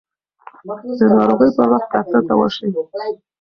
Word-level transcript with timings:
د 0.97 0.99
ناروغۍ 1.17 1.49
پر 1.55 1.67
وخت 1.71 1.87
ډاکټر 1.93 2.21
ته 2.27 2.33
ورشئ. 2.39 2.69